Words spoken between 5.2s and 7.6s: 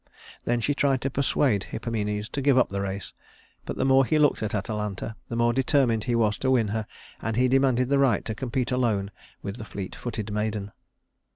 the more determined he was to win her, and he